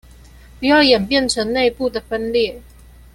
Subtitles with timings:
[0.59, 2.63] 不要演變成内部的分裂